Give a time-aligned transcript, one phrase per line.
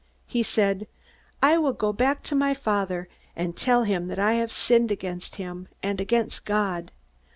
[0.25, 0.87] He said:
[1.43, 5.35] 'I will go back to my father, and tell him that I have sinned against
[5.35, 6.91] him and against God.